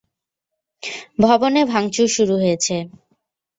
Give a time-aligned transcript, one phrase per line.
[1.19, 2.75] ভবনে ভাঙচুর শুরু হয়েছে।